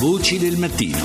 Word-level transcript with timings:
Voci 0.00 0.38
del 0.38 0.56
mattino. 0.58 0.98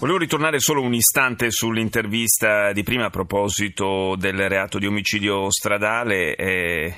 Volevo 0.00 0.18
ritornare 0.18 0.58
solo 0.58 0.80
un 0.80 0.94
istante 0.94 1.52
sull'intervista 1.52 2.72
di 2.72 2.82
prima 2.82 3.04
a 3.04 3.10
proposito 3.10 4.16
del 4.16 4.48
reato 4.48 4.78
di 4.78 4.86
omicidio 4.86 5.48
stradale. 5.50 6.34
È, 6.34 6.94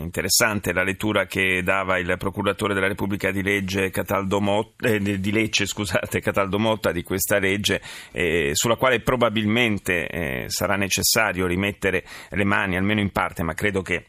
interessante 0.00 0.72
la 0.72 0.82
lettura 0.82 1.26
che 1.26 1.62
dava 1.62 1.98
il 1.98 2.16
procuratore 2.18 2.74
della 2.74 2.88
Repubblica 2.88 3.30
di, 3.30 3.42
legge 3.42 3.90
Cataldo 3.90 4.40
Motta, 4.40 4.88
eh, 4.88 5.20
di 5.20 5.30
Lecce 5.30 5.66
scusate, 5.66 6.20
Cataldo 6.20 6.58
Motta 6.58 6.90
di 6.90 7.04
questa 7.04 7.38
legge, 7.38 7.80
eh, 8.10 8.50
sulla 8.54 8.76
quale 8.76 9.00
probabilmente 9.00 10.08
eh, 10.08 10.44
sarà 10.48 10.74
necessario 10.74 11.46
rimettere 11.46 12.04
le 12.30 12.44
mani, 12.44 12.76
almeno 12.76 13.00
in 13.00 13.10
parte, 13.10 13.44
ma 13.44 13.54
credo 13.54 13.82
che 13.82 14.04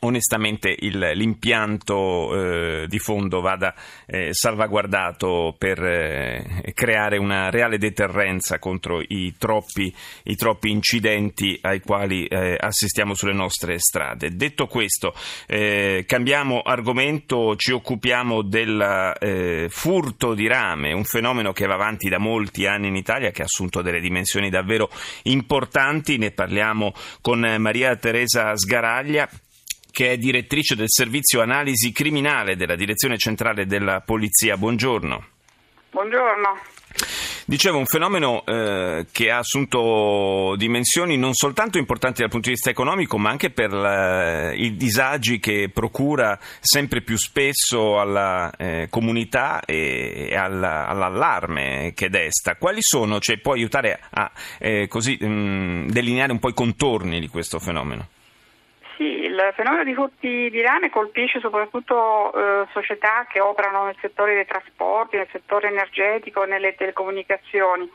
onestamente 0.00 0.74
il, 0.80 0.98
l'impianto 1.14 2.82
eh, 2.82 2.86
di 2.86 2.98
fondo 2.98 3.40
vada 3.40 3.74
eh, 4.06 4.28
salvaguardato 4.32 5.54
per 5.58 5.82
eh, 5.82 6.72
creare 6.74 7.16
una 7.16 7.50
reale 7.50 7.78
deterrenza 7.78 8.58
contro 8.58 9.00
i 9.00 9.34
troppi, 9.38 9.94
i 10.24 10.36
troppi 10.36 10.70
incidenti 10.70 11.58
ai 11.60 11.80
quali 11.80 12.26
eh, 12.26 12.56
assistiamo 12.58 13.14
sulle 13.14 13.32
nostre 13.32 13.78
strade. 13.78 14.30
Detto 14.34 14.66
questo, 14.66 15.14
eh, 15.46 16.04
cambiamo 16.06 16.60
argomento, 16.60 17.56
ci 17.56 17.72
occupiamo 17.72 18.42
del 18.42 19.14
eh, 19.18 19.68
furto 19.70 20.34
di 20.34 20.46
rame, 20.46 20.92
un 20.92 21.04
fenomeno 21.04 21.52
che 21.52 21.66
va 21.66 21.74
avanti 21.74 22.08
da 22.08 22.18
molti 22.18 22.66
anni 22.66 22.88
in 22.88 22.96
Italia, 22.96 23.30
che 23.30 23.42
ha 23.42 23.46
assunto 23.46 23.82
delle 23.82 24.00
dimensioni 24.00 24.50
davvero 24.50 24.90
importanti. 25.24 26.18
Ne 26.18 26.30
parliamo 26.30 26.92
con 27.20 27.40
Maria 27.58 27.96
Teresa 27.96 28.56
Sgaraglia 28.56 29.28
che 29.94 30.10
è 30.10 30.16
direttrice 30.16 30.74
del 30.74 30.90
servizio 30.90 31.40
analisi 31.40 31.92
criminale 31.92 32.56
della 32.56 32.74
Direzione 32.74 33.16
Centrale 33.16 33.64
della 33.64 34.00
Polizia. 34.00 34.56
Buongiorno. 34.56 35.24
Buongiorno. 35.92 36.58
Dicevo, 37.44 37.78
un 37.78 37.86
fenomeno 37.86 38.44
eh, 38.44 39.06
che 39.12 39.30
ha 39.30 39.38
assunto 39.38 40.56
dimensioni 40.56 41.16
non 41.16 41.32
soltanto 41.34 41.78
importanti 41.78 42.22
dal 42.22 42.30
punto 42.30 42.48
di 42.48 42.54
vista 42.54 42.70
economico, 42.70 43.18
ma 43.18 43.30
anche 43.30 43.50
per 43.50 43.72
la, 43.72 44.52
i 44.52 44.74
disagi 44.74 45.38
che 45.38 45.70
procura 45.72 46.40
sempre 46.58 47.00
più 47.00 47.16
spesso 47.16 48.00
alla 48.00 48.50
eh, 48.56 48.88
comunità 48.90 49.60
e, 49.64 50.26
e 50.28 50.34
alla, 50.34 50.88
all'allarme 50.88 51.92
che 51.94 52.08
desta. 52.08 52.56
Quali 52.56 52.80
sono? 52.80 53.20
Cioè, 53.20 53.38
può 53.38 53.52
aiutare 53.52 54.00
a 54.10 54.28
eh, 54.58 54.88
così, 54.88 55.16
mh, 55.24 55.90
delineare 55.90 56.32
un 56.32 56.40
po' 56.40 56.48
i 56.48 56.54
contorni 56.54 57.20
di 57.20 57.28
questo 57.28 57.60
fenomeno? 57.60 58.08
Il 59.48 59.54
fenomeno 59.54 59.84
di 59.84 59.94
furti 59.94 60.50
di 60.50 60.60
rame 60.60 60.90
colpisce 60.90 61.40
soprattutto 61.40 62.32
eh, 62.32 62.66
società 62.72 63.26
che 63.28 63.40
operano 63.40 63.84
nel 63.84 63.96
settore 64.00 64.34
dei 64.34 64.46
trasporti, 64.46 65.16
nel 65.16 65.28
settore 65.30 65.68
energetico, 65.68 66.44
nelle 66.44 66.74
telecomunicazioni, 66.74 67.90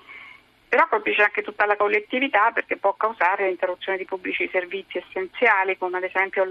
però 0.67 0.87
colpisce 0.87 1.23
anche 1.23 1.41
tutta 1.41 1.65
la 1.65 1.75
collettività 1.75 2.51
perché 2.51 2.77
può 2.77 2.93
causare 2.93 3.47
l'interruzione 3.47 3.97
di 3.97 4.05
pubblici 4.05 4.49
servizi 4.51 4.99
essenziali 4.99 5.77
come 5.77 5.97
ad 5.97 6.03
esempio 6.03 6.45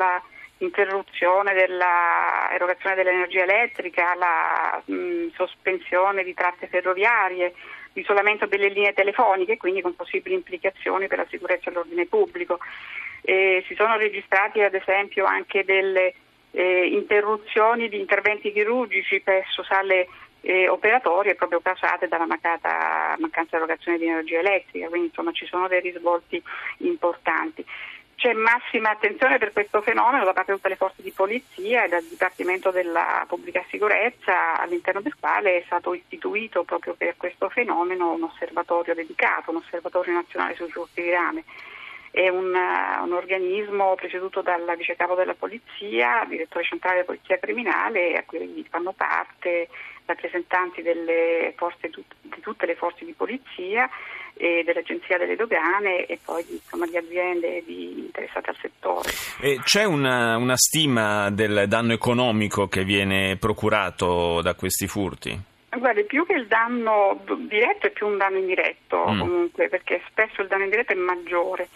l'interruzione 0.58 1.54
dell'erogazione 1.54 2.96
dell'energia 2.96 3.44
elettrica, 3.44 4.14
la 4.16 4.82
mh, 4.84 5.28
sospensione 5.34 6.24
di 6.24 6.34
tratte 6.34 6.66
ferroviarie, 6.66 7.54
l'isolamento 7.92 8.46
delle 8.46 8.68
linee 8.68 8.92
telefoniche, 8.92 9.56
quindi 9.56 9.82
con 9.82 9.94
possibili 9.94 10.34
implicazioni 10.34 11.06
per 11.06 11.18
la 11.18 11.26
sicurezza 11.28 11.70
e 11.70 11.72
l'ordine 11.72 12.06
pubblico. 12.06 12.58
Eh, 13.28 13.62
si 13.66 13.74
sono 13.74 13.98
registrati 13.98 14.62
ad 14.62 14.72
esempio 14.72 15.26
anche 15.26 15.62
delle 15.62 16.14
eh, 16.50 16.86
interruzioni 16.86 17.90
di 17.90 18.00
interventi 18.00 18.50
chirurgici 18.50 19.20
presso 19.20 19.62
sale 19.64 20.08
eh, 20.40 20.66
operatorie 20.66 21.34
proprio 21.34 21.60
causate 21.60 22.08
dalla 22.08 22.24
mancata, 22.24 23.16
mancanza 23.18 23.50
di 23.50 23.62
erogazione 23.62 23.98
di 23.98 24.06
energia 24.06 24.38
elettrica, 24.38 24.88
quindi 24.88 25.08
insomma 25.08 25.32
ci 25.32 25.44
sono 25.44 25.68
dei 25.68 25.80
risvolti 25.80 26.42
importanti. 26.78 27.62
C'è 28.14 28.32
massima 28.32 28.88
attenzione 28.88 29.36
per 29.36 29.52
questo 29.52 29.82
fenomeno 29.82 30.24
da 30.24 30.32
parte 30.32 30.52
di 30.52 30.56
tutte 30.56 30.70
le 30.70 30.76
forze 30.76 31.02
di 31.02 31.12
polizia 31.12 31.84
e 31.84 31.88
dal 31.88 32.02
Dipartimento 32.08 32.70
della 32.70 33.26
Pubblica 33.28 33.62
Sicurezza, 33.68 34.58
all'interno 34.58 35.02
del 35.02 35.14
quale 35.20 35.58
è 35.58 35.62
stato 35.66 35.92
istituito 35.92 36.64
proprio 36.64 36.94
per 36.94 37.18
questo 37.18 37.50
fenomeno 37.50 38.10
un 38.10 38.22
osservatorio 38.22 38.94
dedicato, 38.94 39.50
un 39.50 39.56
osservatorio 39.56 40.14
nazionale 40.14 40.54
sui 40.54 40.70
furti 40.70 41.02
di 41.02 41.10
rame 41.10 41.44
è 42.10 42.28
un, 42.28 42.52
uh, 42.54 43.04
un, 43.04 43.12
organismo 43.12 43.94
presieduto 43.94 44.42
dal 44.42 44.64
vice 44.76 44.96
capo 44.96 45.14
della 45.14 45.34
polizia, 45.34 46.24
direttore 46.28 46.64
centrale 46.64 46.96
della 46.96 47.06
polizia 47.06 47.38
criminale, 47.38 48.14
a 48.14 48.24
cui 48.24 48.66
fanno 48.68 48.92
parte 48.92 49.68
rappresentanti 50.06 50.82
forze, 51.56 51.90
di 51.90 52.40
tutte 52.40 52.66
le 52.66 52.74
forze 52.74 53.04
di 53.04 53.12
polizia 53.12 53.88
e 54.34 54.62
dell'Agenzia 54.64 55.18
delle 55.18 55.36
Dogane 55.36 56.06
e 56.06 56.18
poi 56.24 56.44
insomma, 56.48 56.86
di 56.86 56.96
aziende 56.96 57.62
di, 57.66 57.98
interessate 57.98 58.50
al 58.50 58.56
settore. 58.56 59.10
E 59.40 59.60
c'è 59.62 59.84
una, 59.84 60.36
una 60.36 60.56
stima 60.56 61.30
del 61.30 61.66
danno 61.68 61.92
economico 61.92 62.68
che 62.68 62.84
viene 62.84 63.36
procurato 63.36 64.40
da 64.40 64.54
questi 64.54 64.86
furti? 64.86 65.38
Guardi, 65.70 66.04
più 66.04 66.24
che 66.24 66.34
il 66.34 66.46
danno 66.46 67.20
diretto 67.46 67.88
è 67.88 67.90
più 67.90 68.06
un 68.06 68.16
danno 68.16 68.38
indiretto 68.38 69.04
mm. 69.08 69.18
comunque, 69.18 69.68
perché 69.68 70.02
spesso 70.08 70.40
il 70.40 70.48
danno 70.48 70.64
indiretto 70.64 70.92
è 70.92 70.96
maggiore 70.96 71.68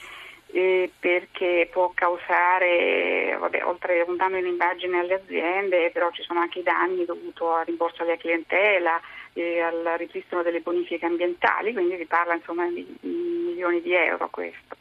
eh, 0.52 0.90
perché 0.98 1.68
può 1.72 1.92
causare, 1.94 3.36
vabbè, 3.38 3.64
oltre 3.64 4.02
un 4.06 4.16
danno 4.16 4.36
in 4.36 4.46
immagine 4.46 4.98
alle 4.98 5.14
aziende, 5.14 5.90
però 5.90 6.10
ci 6.12 6.22
sono 6.22 6.40
anche 6.40 6.58
i 6.58 6.62
danni 6.62 7.04
dovuti 7.06 7.42
al 7.42 7.64
rimborso 7.64 8.02
alla 8.02 8.16
clientela, 8.16 9.00
eh, 9.32 9.60
al 9.60 9.94
ripristino 9.96 10.42
delle 10.42 10.60
bonifiche 10.60 11.06
ambientali, 11.06 11.72
quindi 11.72 11.96
si 11.96 12.04
parla 12.04 12.34
insomma 12.34 12.66
di, 12.66 12.86
di 13.00 13.42
milioni 13.46 13.80
di 13.80 13.94
euro 13.94 14.28
questo. 14.28 14.76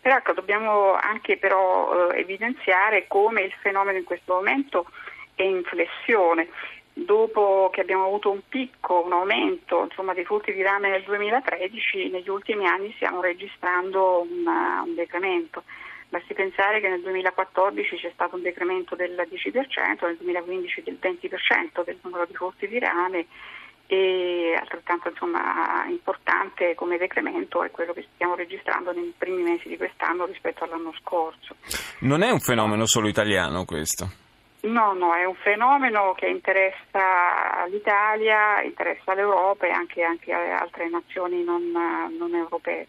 Però 0.00 0.16
ecco, 0.16 0.32
dobbiamo 0.32 0.94
anche 0.94 1.36
però 1.36 2.10
eh, 2.10 2.20
evidenziare 2.20 3.06
come 3.08 3.42
il 3.42 3.52
fenomeno 3.60 3.98
in 3.98 4.04
questo 4.04 4.34
momento 4.34 4.86
è 5.34 5.42
in 5.42 5.64
flessione 5.64 6.48
dopo 6.98 7.68
che 7.70 7.82
abbiamo 7.82 8.06
avuto 8.06 8.30
un 8.30 8.40
picco, 8.48 9.04
un 9.04 9.12
aumento 9.12 9.82
insomma, 9.84 10.14
dei 10.14 10.24
furti 10.24 10.54
di 10.54 10.62
rame 10.62 10.88
nel 10.88 11.02
2013, 11.02 12.08
negli 12.08 12.28
ultimi 12.30 12.66
anni 12.66 12.90
stiamo 12.96 13.20
registrando 13.20 14.26
una, 14.26 14.82
un 14.82 14.94
decremento. 14.94 15.64
Basti 16.08 16.32
pensare 16.32 16.80
che 16.80 16.88
nel 16.88 17.02
2014 17.02 17.96
c'è 17.96 18.10
stato 18.14 18.36
un 18.36 18.42
decremento 18.42 18.94
del 18.94 19.12
10%, 19.12 20.06
nel 20.06 20.16
2015 20.16 20.82
del 20.82 20.98
20% 20.98 21.84
del 21.84 21.98
numero 22.00 22.24
di 22.24 22.34
furti 22.34 22.66
di 22.66 22.78
rame 22.78 23.26
e 23.88 24.56
altrettanto 24.58 25.10
insomma, 25.10 25.84
importante 25.88 26.74
come 26.74 26.96
decremento 26.96 27.62
è 27.62 27.70
quello 27.70 27.92
che 27.92 28.06
stiamo 28.14 28.34
registrando 28.34 28.92
nei 28.92 29.12
primi 29.16 29.42
mesi 29.42 29.68
di 29.68 29.76
quest'anno 29.76 30.24
rispetto 30.24 30.64
all'anno 30.64 30.94
scorso. 30.98 31.56
Non 32.00 32.22
è 32.22 32.30
un 32.30 32.40
fenomeno 32.40 32.86
solo 32.86 33.08
italiano 33.08 33.64
questo? 33.64 34.24
No, 34.66 34.94
no, 34.94 35.14
è 35.14 35.24
un 35.24 35.34
fenomeno 35.36 36.12
che 36.14 36.26
interessa 36.26 37.64
l'Italia, 37.68 38.62
interessa 38.62 39.14
l'Europa 39.14 39.66
e 39.66 39.70
anche, 39.70 40.02
anche 40.02 40.32
altre 40.32 40.88
nazioni 40.88 41.44
non, 41.44 41.70
non 41.70 42.34
europee. 42.34 42.88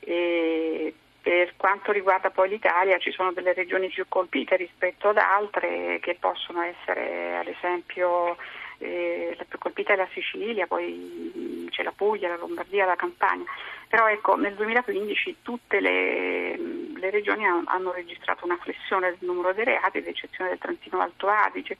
E 0.00 0.94
per 1.22 1.54
quanto 1.56 1.90
riguarda 1.90 2.30
poi 2.30 2.50
l'Italia 2.50 2.98
ci 2.98 3.10
sono 3.10 3.32
delle 3.32 3.52
regioni 3.52 3.88
più 3.88 4.04
colpite 4.08 4.56
rispetto 4.56 5.08
ad 5.08 5.16
altre 5.16 5.98
che 6.00 6.16
possono 6.20 6.62
essere 6.62 7.38
ad 7.38 7.48
esempio 7.48 8.36
eh, 8.78 9.34
la 9.36 9.44
più 9.44 9.58
colpita 9.58 9.92
è 9.92 9.96
la 9.96 10.08
Sicilia, 10.12 10.66
poi 10.66 11.66
c'è 11.70 11.82
la 11.82 11.92
Puglia, 11.94 12.28
la 12.28 12.36
Lombardia, 12.36 12.84
la 12.84 12.96
Campania. 12.96 13.44
Però 13.88 14.08
ecco, 14.08 14.36
nel 14.36 14.54
2015 14.54 15.36
tutte 15.42 15.80
le, 15.80 16.56
le 16.56 17.10
regioni 17.10 17.44
hanno 17.46 17.92
registrato 17.92 18.44
una 18.44 18.56
flessione 18.56 19.10
del 19.10 19.18
numero 19.20 19.52
dei 19.52 19.64
reati, 19.64 19.98
ad 19.98 20.06
eccezione 20.06 20.50
del 20.50 20.58
Trentino 20.58 21.00
Alto 21.00 21.28
Adige, 21.28 21.76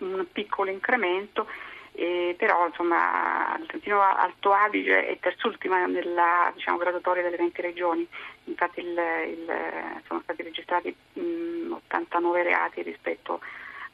un 0.00 0.26
piccolo 0.32 0.70
incremento, 0.70 1.46
eh, 1.92 2.34
però 2.36 2.66
insomma, 2.66 3.56
il 3.60 3.66
Trentino 3.66 4.00
Alto 4.00 4.52
Adige 4.52 5.06
è 5.06 5.18
terzultima 5.20 5.86
nella 5.86 6.50
diciamo, 6.52 6.76
graduatoria 6.76 7.22
delle 7.22 7.36
20 7.36 7.62
regioni, 7.62 8.06
infatti 8.44 8.80
il, 8.80 8.88
il, 8.88 10.00
sono 10.06 10.20
stati 10.24 10.42
registrati 10.42 10.94
mh, 11.12 11.72
89 11.72 12.42
reati 12.42 12.82
rispetto 12.82 13.40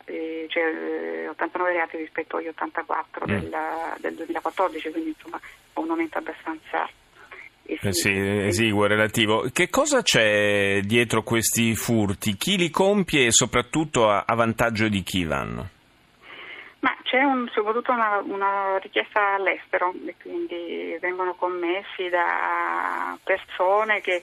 eh, 0.05 0.47
cioè, 0.49 1.29
89 1.29 1.73
reati 1.73 1.97
rispetto 1.97 2.37
agli 2.37 2.49
84 2.49 3.27
mm. 3.27 3.29
del, 3.29 3.57
del 3.99 4.15
2014, 4.15 4.91
quindi 4.91 5.11
insomma 5.11 5.41
un 5.75 5.91
aumento 5.91 6.19
abbastanza 6.19 6.89
eh 7.83 7.93
sì, 7.93 8.11
esiguo, 8.11 8.87
relativo. 8.87 9.49
Che 9.53 9.71
cosa 9.71 10.03
c'è 10.03 10.81
dietro 10.81 11.23
questi 11.23 11.75
furti? 11.77 12.37
Chi 12.37 12.57
li 12.57 12.69
compie 12.69 13.27
e 13.27 13.31
soprattutto 13.31 14.09
a, 14.09 14.25
a 14.27 14.35
vantaggio 14.35 14.89
di 14.89 15.03
chi 15.03 15.25
vanno? 15.25 15.69
Ma 16.81 16.97
c'è 17.05 17.23
un, 17.23 17.49
soprattutto 17.53 17.93
una, 17.93 18.21
una, 18.25 18.79
richiesta 18.79 19.35
all'estero 19.35 19.95
e 20.05 20.17
quindi 20.21 20.97
vengono 21.01 21.35
commessi 21.35 22.09
da 22.09 23.17
persone 23.23 24.01
che 24.01 24.23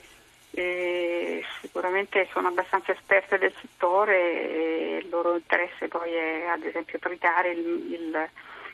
eh, 0.52 1.44
sicuramente 1.60 2.28
sono 2.32 2.48
abbastanza 2.48 2.92
esperte 2.92 3.38
del 3.38 3.54
settore 3.60 4.50
e 4.50 4.98
il 5.02 5.08
loro 5.08 5.36
interesse 5.36 5.88
poi 5.88 6.12
è 6.12 6.46
ad 6.46 6.64
esempio 6.64 6.98
tritare 6.98 7.50
il, 7.50 7.92
il 7.92 8.30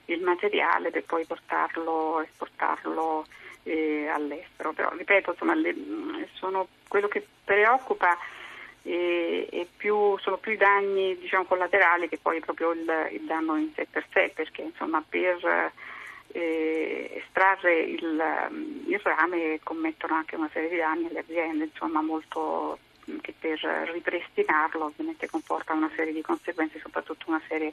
il 0.07 0.21
materiale 0.23 0.91
per 0.91 1.05
poi 1.05 1.25
portarlo, 1.25 2.21
esportarlo 2.23 3.27
eh, 3.63 4.09
all'estero. 4.09 4.73
Però 4.73 4.91
ripeto, 4.95 5.31
insomma, 5.33 5.55
le, 5.55 5.75
sono, 6.33 6.69
quello 6.89 7.09
che 7.09 7.27
preoccupa 7.45 8.17
e, 8.83 9.49
e 9.51 9.67
più, 9.77 10.19
sono 10.19 10.37
più 10.37 10.53
i 10.53 10.57
danni 10.57 11.17
diciamo, 11.19 11.45
collaterali 11.45 12.09
che 12.09 12.19
poi 12.21 12.41
proprio 12.41 12.73
il, 12.73 13.09
il, 13.13 13.23
danno 13.23 13.57
in 13.57 13.73
sé 13.75 13.87
per 13.91 14.05
sé, 14.13 14.33
perché 14.35 14.63
insomma, 14.63 15.03
per 15.07 15.73
eh, 16.35 17.23
estrarre 17.25 17.81
il, 17.83 18.85
il, 18.89 19.01
rame 19.03 19.61
commettono 19.63 20.15
anche 20.15 20.35
una 20.35 20.51
serie 20.53 20.69
di 20.69 20.77
danni 20.77 21.07
alle 21.07 21.21
aziende, 21.21 21.65
insomma, 21.65 22.03
molto, 22.03 22.79
che 23.21 23.33
per 23.39 23.59
ripristinarlo 23.93 24.87
ovviamente 24.87 25.31
comporta 25.31 25.75
una 25.75 25.91
serie 25.95 26.13
di 26.13 26.23
conseguenze, 26.23 26.81
soprattutto 26.81 27.27
una 27.29 27.41
serie, 27.47 27.73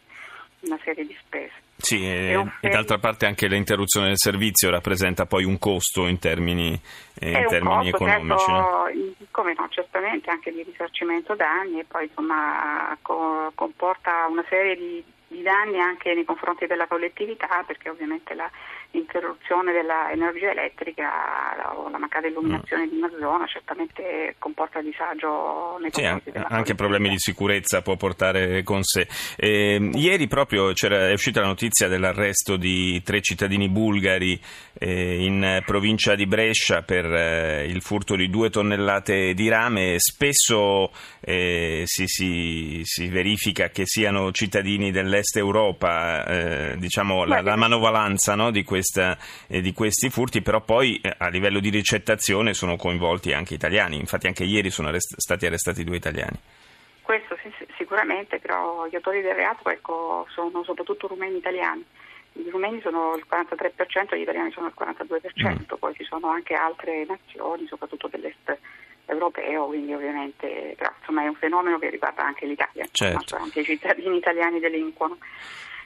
una 0.59 0.77
serie 0.83 1.07
di 1.07 1.17
spese. 1.19 1.53
Sì, 1.77 2.05
e, 2.05 2.39
e, 2.61 2.69
d'altra 2.69 2.99
parte 2.99 3.25
anche 3.25 3.47
l'interruzione 3.47 4.09
del 4.09 4.19
servizio 4.19 4.69
rappresenta 4.69 5.25
poi 5.25 5.43
un 5.43 5.57
costo 5.57 6.05
in 6.05 6.19
termini, 6.19 6.79
eh, 7.19 7.31
in 7.31 7.47
termini 7.47 7.89
costo, 7.89 8.05
economici. 8.05 8.45
Certo, 8.45 8.61
no? 8.61 9.15
Come 9.31 9.53
no, 9.57 9.67
certamente 9.69 10.29
anche 10.29 10.51
di 10.51 10.61
risarcimento 10.61 11.33
danni 11.33 11.79
e 11.79 11.85
poi 11.85 12.05
insomma 12.05 12.95
co- 13.01 13.51
comporta 13.55 14.27
una 14.29 14.45
serie 14.47 14.75
di, 14.75 15.03
di 15.31 15.41
danni 15.41 15.79
anche 15.79 16.13
nei 16.13 16.25
confronti 16.25 16.67
della 16.67 16.87
collettività 16.87 17.63
perché 17.65 17.89
ovviamente 17.89 18.33
la 18.33 18.51
l'interruzione 18.91 19.71
dell'energia 19.71 20.51
elettrica 20.51 21.75
o 21.75 21.89
la 21.89 21.97
mancata 21.97 22.27
illuminazione 22.27 22.85
mm. 22.85 22.89
di 22.89 22.97
una 22.97 23.09
zona 23.19 23.45
certamente 23.47 24.35
comporta 24.37 24.81
disagio 24.81 25.77
nei 25.79 25.91
sì, 25.91 26.01
confronti 26.01 26.31
della 26.31 26.47
anche 26.47 26.75
problemi 26.75 27.09
di 27.09 27.17
sicurezza 27.17 27.81
può 27.81 27.95
portare 27.95 28.63
con 28.63 28.83
sé. 28.83 29.07
Eh, 29.37 29.91
ieri 29.93 30.27
proprio 30.27 30.69
è 30.69 31.11
uscita 31.13 31.39
la 31.39 31.47
notizia 31.47 31.87
dell'arresto 31.87 32.57
di 32.57 33.01
tre 33.03 33.21
cittadini 33.21 33.69
bulgari 33.69 34.39
eh, 34.77 35.23
in 35.23 35.61
provincia 35.65 36.15
di 36.15 36.25
Brescia 36.25 36.81
per 36.81 37.05
eh, 37.05 37.65
il 37.65 37.81
furto 37.81 38.15
di 38.15 38.29
due 38.29 38.49
tonnellate 38.49 39.33
di 39.33 39.47
rame. 39.47 39.95
Spesso 39.99 40.91
eh, 41.21 41.83
si, 41.85 42.07
si, 42.07 42.81
si, 42.83 43.07
verifica 43.07 43.69
che 43.69 43.83
siano 43.85 44.31
cittadini 44.31 44.91
dell'est 44.91 45.20
Europa, 45.39 46.25
eh, 46.25 46.75
diciamo 46.77 47.25
la, 47.25 47.41
la 47.41 47.55
manovalanza 47.55 48.35
no, 48.35 48.51
di 48.51 48.63
questa, 48.63 49.17
eh, 49.47 49.61
di 49.61 49.73
questi 49.73 50.09
furti, 50.09 50.41
però 50.41 50.61
poi 50.61 50.99
eh, 51.01 51.13
a 51.17 51.27
livello 51.29 51.59
di 51.59 51.69
ricettazione 51.69 52.53
sono 52.53 52.75
coinvolti 52.75 53.33
anche 53.33 53.53
italiani, 53.53 53.97
infatti 53.97 54.27
anche 54.27 54.43
ieri 54.43 54.69
sono 54.69 54.89
arrest- 54.89 55.17
stati 55.17 55.45
arrestati 55.45 55.83
due 55.83 55.95
italiani. 55.95 56.39
Questo 57.01 57.37
sì, 57.41 57.51
sicuramente, 57.77 58.39
però 58.39 58.87
gli 58.87 58.95
autori 58.95 59.21
del 59.21 59.35
reato 59.35 59.69
ecco, 59.69 60.25
sono 60.29 60.63
soprattutto 60.63 61.07
rumeni 61.07 61.37
italiani. 61.37 61.83
I 62.33 62.49
rumeni 62.49 62.79
sono 62.81 63.15
il 63.15 63.25
43%, 63.29 64.15
gli 64.15 64.21
italiani 64.21 64.51
sono 64.51 64.67
il 64.67 64.73
42%, 64.77 65.49
mm. 65.49 65.77
poi 65.77 65.93
ci 65.95 66.05
sono 66.05 66.29
anche 66.29 66.53
altre 66.53 67.05
nazioni, 67.05 67.67
soprattutto 67.67 68.07
dell'est 68.07 68.37
europeo, 68.47 68.59
quindi 69.67 69.93
ovviamente 69.93 70.73
però, 70.77 70.91
insomma, 70.99 71.23
è 71.23 71.27
un 71.27 71.35
fenomeno 71.35 71.79
che 71.79 71.89
riguarda 71.89 72.23
anche 72.23 72.45
l'Italia, 72.45 72.85
certo. 72.91 73.35
anche 73.35 73.61
i 73.61 73.65
cittadini 73.65 74.17
italiani 74.17 74.59
delinquono. 74.59 75.17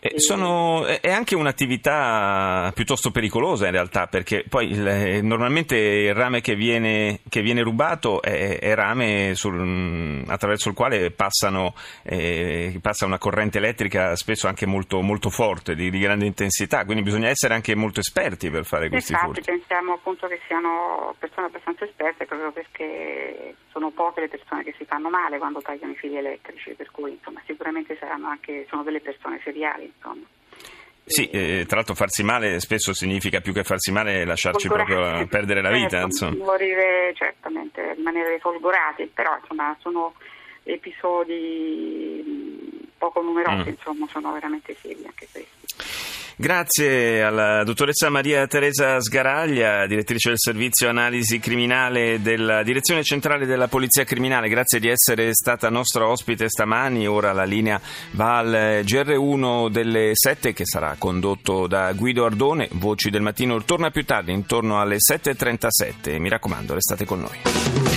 Eh, 0.07 0.19
sono, 0.19 0.85
è 0.85 1.09
anche 1.09 1.35
un'attività 1.35 2.71
piuttosto 2.75 3.09
pericolosa 3.09 3.65
in 3.65 3.71
realtà, 3.71 4.05
perché 4.05 4.45
poi 4.47 4.69
il, 4.69 5.23
normalmente 5.23 5.75
il 5.75 6.13
rame 6.13 6.41
che 6.41 6.53
viene, 6.53 7.21
che 7.27 7.41
viene 7.41 7.63
rubato 7.63 8.21
è, 8.21 8.59
è 8.59 8.75
rame 8.75 9.33
sul, 9.33 10.23
attraverso 10.27 10.69
il 10.69 10.75
quale 10.75 11.09
passano, 11.09 11.73
eh, 12.03 12.77
passa 12.83 13.07
una 13.07 13.17
corrente 13.17 13.57
elettrica 13.57 14.15
spesso 14.15 14.47
anche 14.47 14.67
molto, 14.67 15.01
molto 15.01 15.31
forte, 15.31 15.73
di, 15.73 15.89
di, 15.89 15.97
grande 15.97 16.27
intensità, 16.27 16.85
quindi 16.85 17.01
bisogna 17.01 17.29
essere 17.29 17.55
anche 17.55 17.73
molto 17.73 17.99
esperti 17.99 18.51
per 18.51 18.63
fare 18.63 18.89
questi 18.89 19.13
Infatti, 19.13 19.41
furti. 19.41 19.51
pensiamo 19.51 19.93
appunto 19.93 20.27
che 20.27 20.39
siano 20.45 21.15
persone 21.17 21.47
abbastanza 21.47 21.83
esperte 21.83 22.25
proprio 22.25 22.51
perché 22.51 23.55
sono 23.75 23.92
poche 23.92 24.22
le 24.22 24.30
persone 24.30 24.63
che 24.63 24.74
si 24.77 24.86
fanno 24.86 25.10
male 25.10 25.38
quando 25.38 25.60
tagliano 25.60 25.92
i 25.92 25.98
fili 25.98 26.16
elettrici, 26.16 26.74
per 26.75 26.89
cui 26.92 27.12
insomma, 27.12 27.42
sicuramente 27.45 27.98
saranno 28.00 28.30
anche, 28.30 28.66
sono 28.69 28.83
delle 28.83 29.01
persone 29.01 29.42
seriali 29.44 29.92
insomma. 29.94 30.24
Sì, 31.04 31.30
eh, 31.30 31.66
tra 31.68 31.75
l'altro 31.75 31.94
farsi 31.94 32.24
male 32.24 32.62
spesso 32.62 32.94
significa 32.94 33.42
più 33.42 33.51
che 33.51 33.66
farsi 33.66 33.92
male 33.92 34.24
lasciarci 34.24 34.69
proprio 34.69 35.27
perdere 35.27 35.62
la 35.62 35.72
vita. 35.72 35.89
Certo, 35.89 36.06
insomma. 36.06 36.45
Morire 36.45 37.13
certamente, 37.16 37.95
rimanere 37.95 38.39
folgorati, 38.39 39.12
però 39.13 39.38
insomma 39.39 39.75
sono 39.81 40.13
episodi 40.63 42.24
poco 42.98 43.22
numerosi, 43.22 43.69
mm. 43.69 43.74
insomma 43.74 44.07
sono 44.07 44.31
veramente 44.31 44.74
seri 44.75 45.04
anche 45.06 45.27
questi. 45.30 45.64
Grazie 46.37 47.23
alla 47.23 47.63
dottoressa 47.63 48.09
Maria 48.09 48.45
Teresa 48.45 48.99
Sgaraglia, 48.99 49.87
direttrice 49.87 50.29
del 50.29 50.37
servizio 50.37 50.89
analisi 50.89 51.39
criminale 51.39 52.21
della 52.21 52.61
Direzione 52.61 53.03
Centrale 53.03 53.45
della 53.45 53.69
Polizia 53.69 54.03
Criminale. 54.03 54.49
Grazie 54.49 54.81
di 54.81 54.89
essere 54.89 55.33
stata 55.33 55.69
nostra 55.69 56.05
ospite 56.09 56.49
stamani. 56.49 57.07
Ora 57.07 57.31
la 57.31 57.45
linea 57.45 57.79
va 58.11 58.39
al 58.39 58.81
GR1 58.83 59.69
delle 59.69 60.11
7 60.13 60.51
che 60.51 60.65
sarà 60.65 60.95
condotto 60.97 61.67
da 61.67 61.93
Guido 61.93 62.25
Ardone. 62.25 62.67
Voci 62.73 63.09
del 63.09 63.21
mattino 63.21 63.63
torna 63.63 63.89
più 63.89 64.03
tardi, 64.03 64.33
intorno 64.33 64.81
alle 64.81 64.97
7.37. 64.97 66.19
Mi 66.19 66.27
raccomando, 66.27 66.73
restate 66.73 67.05
con 67.05 67.21
noi. 67.21 67.94